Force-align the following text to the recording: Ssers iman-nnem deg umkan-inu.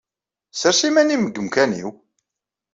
Ssers 0.53 0.81
iman-nnem 0.87 1.23
deg 1.27 1.37
umkan-inu. 1.41 1.91